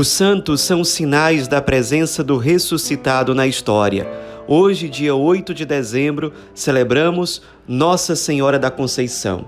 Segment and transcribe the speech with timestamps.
[0.00, 4.08] Os santos são sinais da presença do ressuscitado na história.
[4.48, 9.44] Hoje, dia 8 de dezembro, celebramos Nossa Senhora da Conceição.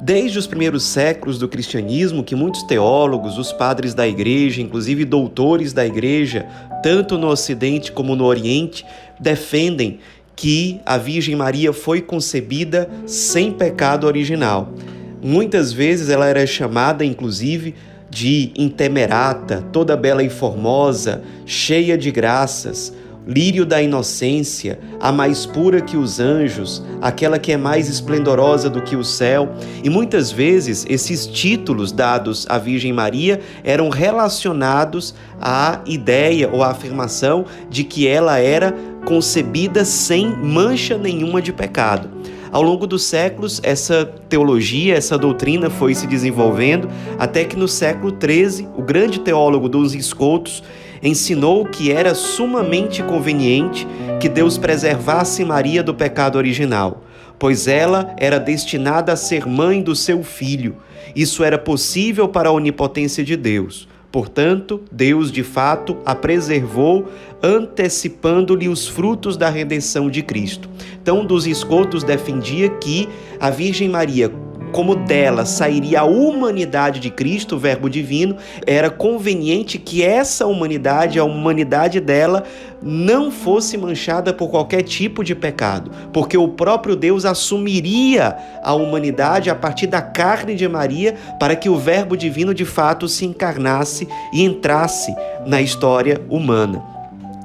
[0.00, 5.72] Desde os primeiros séculos do cristianismo, que muitos teólogos, os padres da igreja, inclusive doutores
[5.72, 6.44] da igreja,
[6.82, 8.84] tanto no Ocidente como no Oriente,
[9.20, 10.00] defendem
[10.34, 14.74] que a Virgem Maria foi concebida sem pecado original.
[15.22, 17.76] Muitas vezes ela era chamada, inclusive,
[18.12, 22.92] de intemerata, toda bela e formosa, cheia de graças,
[23.26, 28.82] lírio da inocência, a mais pura que os anjos, aquela que é mais esplendorosa do
[28.82, 29.54] que o céu.
[29.82, 36.68] E muitas vezes esses títulos dados à Virgem Maria eram relacionados à ideia ou à
[36.68, 38.74] afirmação de que ela era
[39.06, 42.21] concebida sem mancha nenhuma de pecado.
[42.52, 46.86] Ao longo dos séculos, essa teologia, essa doutrina foi se desenvolvendo,
[47.18, 50.62] até que no século XIII, o grande teólogo dos escoltos
[51.02, 53.88] ensinou que era sumamente conveniente
[54.20, 57.02] que Deus preservasse Maria do pecado original,
[57.38, 60.76] pois ela era destinada a ser mãe do seu filho.
[61.16, 63.88] Isso era possível para a onipotência de Deus.
[64.12, 67.08] Portanto, Deus de fato a preservou,
[67.42, 70.68] antecipando-lhe os frutos da redenção de Cristo.
[71.02, 73.08] Então, dos escoltos defendia que
[73.40, 74.30] a Virgem Maria,
[74.70, 81.18] como dela sairia a humanidade de Cristo, o Verbo divino, era conveniente que essa humanidade,
[81.18, 82.44] a humanidade dela,
[82.80, 89.50] não fosse manchada por qualquer tipo de pecado, porque o próprio Deus assumiria a humanidade
[89.50, 94.06] a partir da carne de Maria para que o Verbo divino de fato se encarnasse
[94.32, 95.12] e entrasse
[95.44, 96.91] na história humana.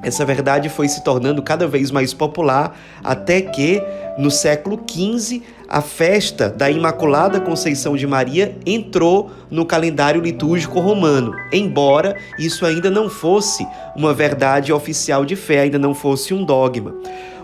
[0.07, 3.83] Essa verdade foi se tornando cada vez mais popular até que,
[4.17, 11.33] no século XV, a festa da Imaculada Conceição de Maria entrou no calendário litúrgico romano,
[11.51, 13.67] embora isso ainda não fosse
[13.97, 16.95] uma verdade oficial de fé, ainda não fosse um dogma.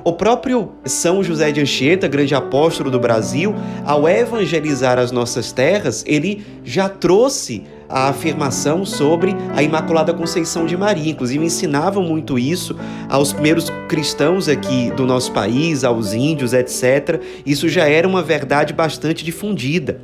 [0.06, 3.54] O próprio São José de Anchieta, grande apóstolo do Brasil,
[3.86, 10.76] ao evangelizar as nossas terras, ele já trouxe a afirmação sobre a Imaculada Conceição de
[10.76, 11.12] Maria.
[11.12, 12.76] Inclusive, ensinavam muito isso
[13.08, 17.22] aos primeiros cristãos aqui do nosso país, aos índios, etc.
[17.46, 20.02] Isso já era uma verdade bastante difundida.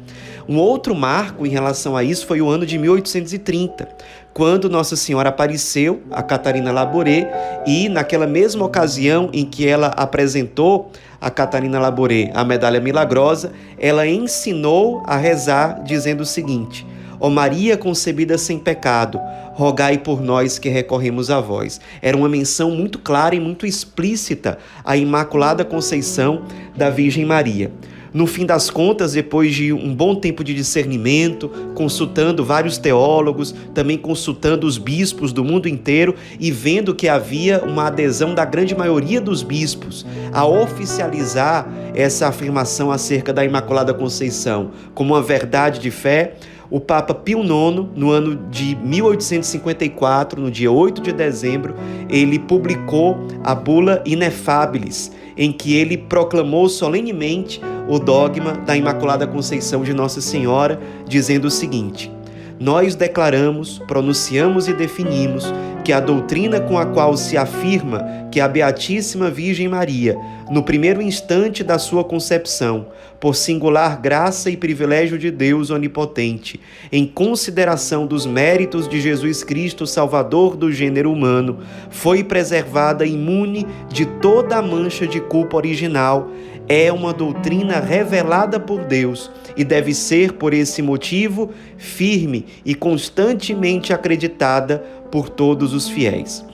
[0.48, 3.88] Um outro marco em relação a isso foi o ano de 1830,
[4.34, 10.92] quando Nossa Senhora apareceu a Catarina Laboré e, naquela mesma ocasião em que ela apresentou
[11.22, 16.86] a Catarina Laboré a medalha milagrosa, ela ensinou a rezar dizendo o seguinte:
[17.20, 19.20] Ó Maria concebida sem pecado,
[19.54, 21.82] rogai por nós que recorremos a vós.
[22.02, 26.44] Era uma menção muito clara e muito explícita à Imaculada Conceição
[26.76, 27.72] da Virgem Maria.
[28.12, 33.98] No fim das contas, depois de um bom tempo de discernimento, consultando vários teólogos, também
[33.98, 39.22] consultando os bispos do mundo inteiro e vendo que havia uma adesão da grande maioria
[39.22, 46.34] dos bispos a oficializar essa afirmação acerca da Imaculada Conceição como uma verdade de fé,
[46.70, 51.74] o Papa Pio IX, no ano de 1854, no dia 8 de dezembro,
[52.10, 59.82] ele publicou a bula Inefabilis, em que ele proclamou solenemente o dogma da Imaculada Conceição
[59.84, 62.12] de Nossa Senhora, dizendo o seguinte:
[62.60, 65.52] nós declaramos, pronunciamos e definimos
[65.84, 70.16] que a doutrina com a qual se afirma que a Beatíssima Virgem Maria,
[70.50, 72.88] no primeiro instante da sua concepção,
[73.20, 76.60] por singular graça e privilégio de Deus onipotente,
[76.92, 81.60] em consideração dos méritos de Jesus Cristo, Salvador do gênero humano,
[81.90, 86.30] foi preservada imune de toda a mancha de culpa original,
[86.70, 93.92] é uma doutrina revelada por Deus e deve ser, por esse motivo, firme e constantemente
[93.92, 94.78] acreditada
[95.12, 96.46] por todos os fiéis.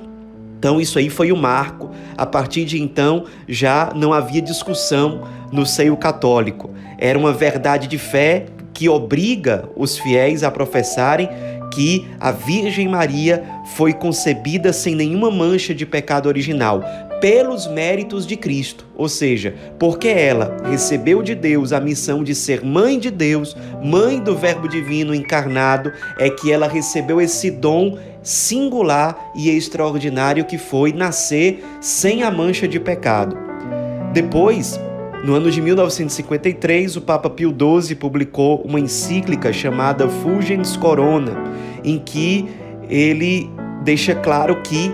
[0.58, 1.92] Então, isso aí foi o marco.
[2.18, 6.74] A partir de então, já não havia discussão no seio católico.
[6.98, 11.30] Era uma verdade de fé que obriga os fiéis a professarem
[11.74, 13.44] que a Virgem Maria
[13.76, 16.82] foi concebida sem nenhuma mancha de pecado original,
[17.26, 22.64] pelos méritos de Cristo, ou seja, porque ela recebeu de Deus a missão de ser
[22.64, 29.32] mãe de Deus, mãe do Verbo divino encarnado, é que ela recebeu esse dom singular
[29.36, 33.36] e extraordinário que foi nascer sem a mancha de pecado.
[34.14, 34.80] Depois,
[35.24, 41.32] no ano de 1953, o Papa Pio XII publicou uma encíclica chamada Fulgens Corona,
[41.84, 42.46] em que
[42.88, 43.50] ele
[43.84, 44.94] deixa claro que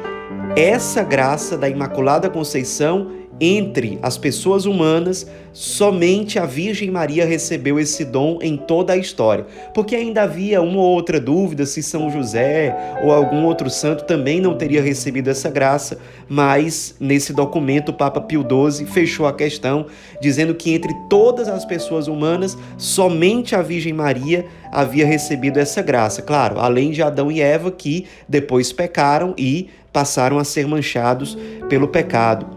[0.55, 8.05] essa graça da Imaculada Conceição entre as pessoas humanas, somente a Virgem Maria recebeu esse
[8.05, 9.47] dom em toda a história.
[9.73, 14.39] Porque ainda havia uma ou outra dúvida se São José ou algum outro santo também
[14.39, 15.97] não teria recebido essa graça,
[16.29, 19.87] mas nesse documento o Papa Pio XII fechou a questão,
[20.21, 26.21] dizendo que entre todas as pessoas humanas, somente a Virgem Maria havia recebido essa graça.
[26.21, 31.37] Claro, além de Adão e Eva que depois pecaram e passaram a ser manchados
[31.69, 32.47] pelo pecado.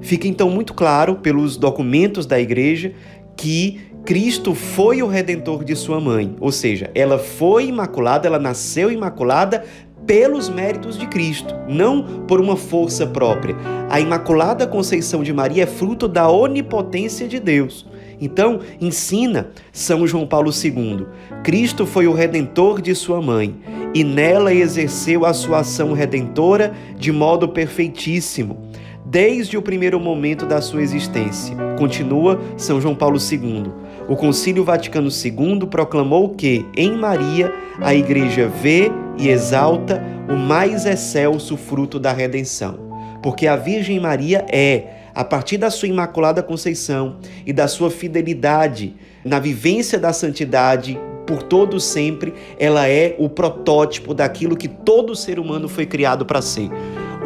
[0.00, 2.92] Fica então muito claro pelos documentos da igreja
[3.36, 8.90] que Cristo foi o redentor de sua mãe, ou seja, ela foi imaculada, ela nasceu
[8.90, 9.64] imaculada
[10.06, 13.54] pelos méritos de Cristo, não por uma força própria.
[13.90, 17.86] A Imaculada Conceição de Maria é fruto da onipotência de Deus.
[18.18, 21.06] Então, ensina São João Paulo II:
[21.44, 23.54] Cristo foi o redentor de sua mãe
[23.98, 28.70] e nela exerceu a sua ação redentora de modo perfeitíssimo
[29.04, 31.56] desde o primeiro momento da sua existência.
[31.76, 33.72] Continua São João Paulo II.
[34.08, 40.00] O Concílio Vaticano II proclamou que, em Maria, a Igreja vê e exalta
[40.30, 42.78] o mais excelso fruto da redenção.
[43.20, 48.94] Porque a Virgem Maria é, a partir da sua Imaculada Conceição e da sua fidelidade
[49.24, 55.40] na vivência da santidade por todo sempre, ela é o protótipo daquilo que todo ser
[55.40, 56.70] humano foi criado para ser.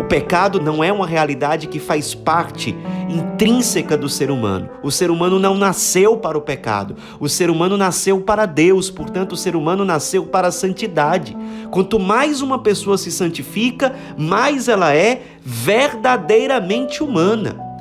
[0.01, 2.75] O pecado não é uma realidade que faz parte
[3.11, 4.71] intrínseca do ser humano.
[4.83, 6.97] O ser humano não nasceu para o pecado.
[7.21, 11.37] O ser humano nasceu para Deus, portanto, o ser humano nasceu para a santidade.
[11.71, 17.72] Quanto mais uma pessoa se santifica, mais ela é verdadeiramente humana.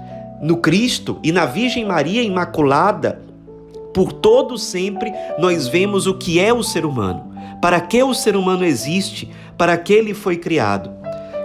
[0.42, 3.22] No Cristo e na Virgem Maria Imaculada,
[3.94, 7.32] por todo sempre, nós vemos o que é o ser humano.
[7.62, 9.30] Para que o ser humano existe?
[9.56, 10.90] Para que ele foi criado?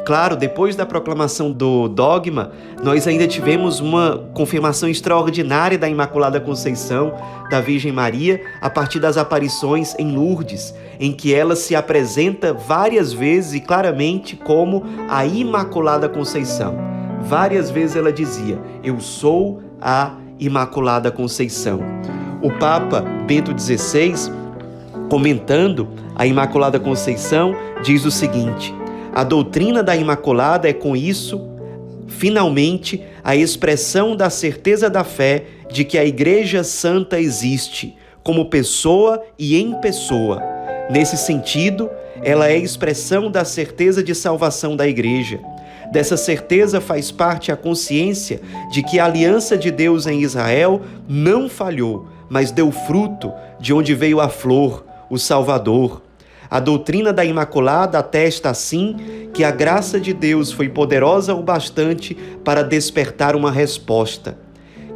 [0.07, 2.53] Claro, depois da proclamação do dogma,
[2.83, 7.13] nós ainda tivemos uma confirmação extraordinária da Imaculada Conceição
[7.51, 13.13] da Virgem Maria a partir das aparições em Lourdes, em que ela se apresenta várias
[13.13, 16.96] vezes e claramente como a Imaculada Conceição.
[17.27, 21.81] Várias vezes ela dizia: Eu sou a Imaculada Conceição.
[22.43, 24.15] O Papa Bento XVI,
[25.09, 28.75] comentando a Imaculada Conceição, diz o seguinte
[29.17, 31.41] a doutrina da Imaculada é, com isso,
[32.07, 39.23] finalmente, a expressão da certeza da fé de que a Igreja Santa existe, como pessoa
[39.39, 40.43] e em pessoa.
[40.91, 41.89] Nesse sentido,
[42.23, 45.41] ela é expressão da certeza de salvação da Igreja.
[45.93, 48.41] Dessa certeza faz parte a consciência
[48.71, 53.95] de que a aliança de Deus em Israel não falhou, mas deu fruto, de onde
[53.95, 56.03] veio a flor, o Salvador.
[56.51, 62.15] A doutrina da Imaculada atesta assim que a graça de Deus foi poderosa o bastante
[62.45, 64.39] para despertar uma resposta.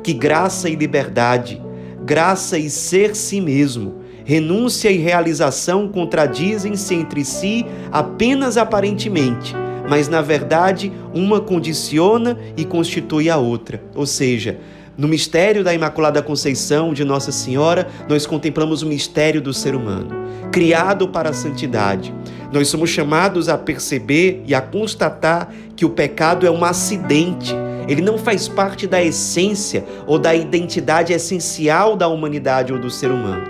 [0.02, 1.60] Que graça e liberdade,
[2.04, 9.54] graça e ser si mesmo, renúncia e realização contradizem-se entre si apenas aparentemente,
[9.90, 13.82] mas na verdade uma condiciona e constitui a outra.
[13.92, 14.56] Ou seja,
[14.96, 20.10] no mistério da Imaculada Conceição de Nossa Senhora, nós contemplamos o mistério do ser humano,
[20.52, 22.14] criado para a santidade.
[22.52, 27.52] Nós somos chamados a perceber e a constatar que o pecado é um acidente.
[27.88, 33.10] Ele não faz parte da essência ou da identidade essencial da humanidade ou do ser
[33.10, 33.42] humano.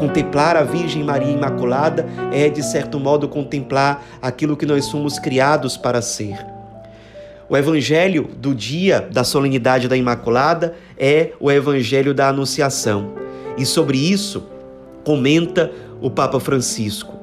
[0.00, 5.76] Contemplar a Virgem Maria Imaculada é, de certo modo, contemplar aquilo que nós somos criados
[5.76, 6.38] para ser.
[7.50, 13.12] O evangelho do dia da solenidade da Imaculada é o evangelho da Anunciação.
[13.58, 14.46] E sobre isso
[15.04, 17.14] comenta o Papa Francisco.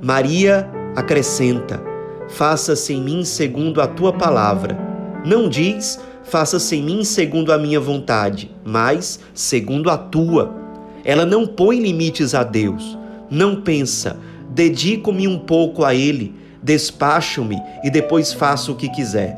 [0.00, 1.82] Maria acrescenta:
[2.28, 4.78] Faça-se em mim segundo a tua palavra.
[5.24, 10.62] Não diz: Faça-se em mim segundo a minha vontade, mas segundo a tua.
[11.04, 12.96] Ela não põe limites a Deus.
[13.30, 14.18] Não pensa:
[14.50, 19.36] dedico-me um pouco a Ele, despacho-me e depois faço o que quiser.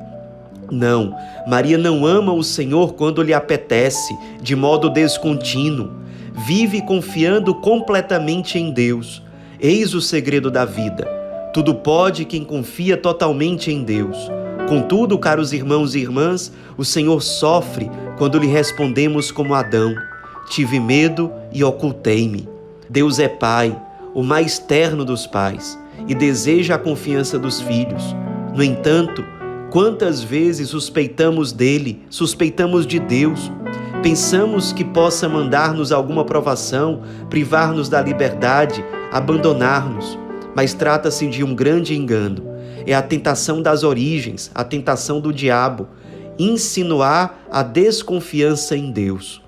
[0.71, 1.15] Não,
[1.47, 5.91] Maria não ama o Senhor quando lhe apetece, de modo descontínuo.
[6.47, 9.23] Vive confiando completamente em Deus.
[9.59, 11.07] Eis o segredo da vida.
[11.55, 14.31] Tudo pode quem confia totalmente em Deus.
[14.69, 19.95] Contudo, caros irmãos e irmãs, o Senhor sofre quando lhe respondemos como Adão:
[20.49, 22.49] Tive medo e ocultei-me.
[22.89, 23.77] Deus é Pai,
[24.15, 28.15] o mais terno dos pais, e deseja a confiança dos filhos.
[28.55, 29.25] No entanto,
[29.71, 33.53] Quantas vezes suspeitamos dele, suspeitamos de Deus,
[34.03, 40.19] pensamos que possa mandar-nos alguma provação, privar-nos da liberdade, abandonar-nos,
[40.55, 42.43] mas trata-se de um grande engano.
[42.87, 45.89] É a tentação das origens, a tentação do diabo.
[46.39, 49.43] insinuar a desconfiança em Deus.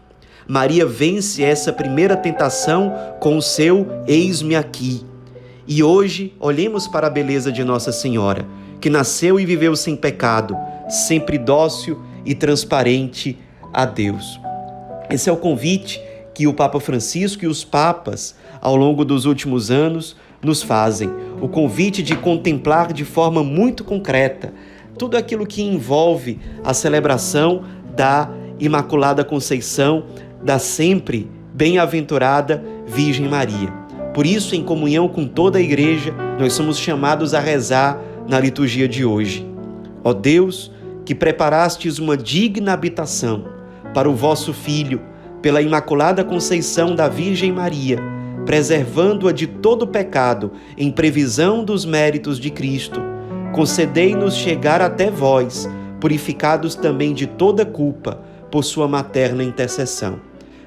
[0.48, 2.90] Maria vence essa primeira tentação
[3.20, 5.04] com o seu eis-me aqui.
[5.66, 8.46] E hoje olhemos para a beleza de Nossa Senhora,
[8.80, 10.56] que nasceu e viveu sem pecado,
[10.88, 13.38] sempre dócil e transparente
[13.74, 14.40] a Deus.
[15.10, 16.00] Esse é o convite
[16.34, 21.10] que o Papa Francisco e os papas, ao longo dos últimos anos, nos fazem.
[21.42, 24.54] O convite de contemplar de forma muito concreta
[24.98, 27.64] tudo aquilo que envolve a celebração
[27.94, 30.04] da Imaculada Conceição,
[30.42, 33.72] da sempre bem-aventurada Virgem Maria.
[34.14, 38.88] Por isso, em comunhão com toda a Igreja, nós somos chamados a rezar na liturgia
[38.88, 39.46] de hoje.
[40.02, 40.72] Ó Deus,
[41.04, 43.44] que preparastes uma digna habitação
[43.94, 45.00] para o vosso Filho,
[45.40, 47.98] pela Imaculada Conceição da Virgem Maria,
[48.44, 53.00] preservando-a de todo pecado, em previsão dos méritos de Cristo,
[53.52, 55.68] concedei-nos chegar até vós,
[56.00, 60.20] purificados também de toda culpa, por sua materna intercessão.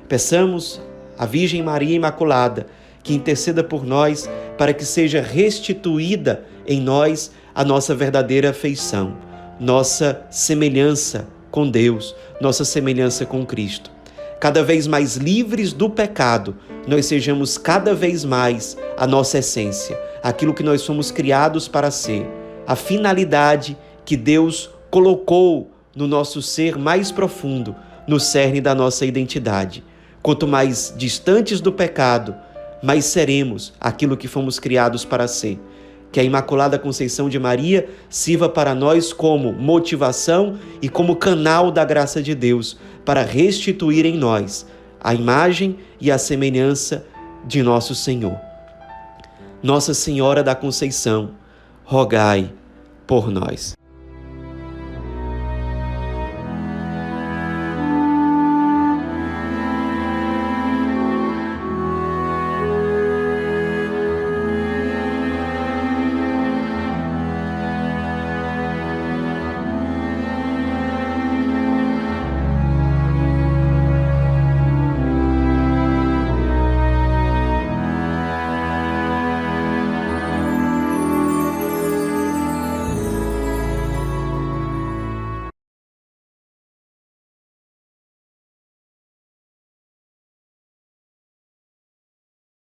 [0.08, 0.82] Peçamos
[1.18, 2.68] à Virgem Maria Imaculada
[3.04, 9.16] que interceda por nós para que seja restituída em nós a nossa verdadeira afeição,
[9.60, 13.92] nossa semelhança com Deus, nossa semelhança com Cristo.
[14.40, 16.56] Cada vez mais livres do pecado,
[16.88, 22.28] nós sejamos cada vez mais a nossa essência, aquilo que nós somos criados para ser,
[22.66, 27.76] a finalidade que Deus colocou no nosso ser mais profundo,
[28.08, 29.84] no cerne da nossa identidade.
[30.22, 32.36] Quanto mais distantes do pecado,
[32.82, 35.60] mais seremos aquilo que fomos criados para ser.
[36.12, 41.86] Que a Imaculada Conceição de Maria sirva para nós como motivação e como canal da
[41.86, 44.66] graça de Deus para restituir em nós
[45.00, 47.06] a imagem e a semelhança
[47.46, 48.38] de nosso Senhor.
[49.64, 51.32] Nossa Senhora da Conceição,
[51.84, 52.52] rogai
[53.08, 53.81] por nós.